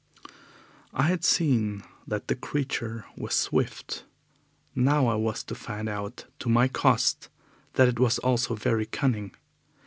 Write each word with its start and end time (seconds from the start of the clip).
I 0.95 1.03
had 1.03 1.23
seen 1.23 1.83
that 2.07 2.27
the 2.27 2.33
creature 2.35 3.05
was 3.15 3.35
swift. 3.35 4.03
Now 4.73 5.05
I 5.05 5.13
was 5.13 5.43
to 5.43 5.53
find 5.53 5.87
out 5.87 6.25
to 6.39 6.49
my 6.49 6.67
cost 6.67 7.29
that 7.73 7.87
it 7.87 7.99
was 7.99 8.17
also 8.17 8.55
very 8.55 8.87
cunning. 8.87 9.35